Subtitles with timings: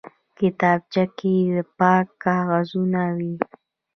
[0.37, 1.35] کتابچه کې
[1.79, 3.33] پاک کاغذونه وي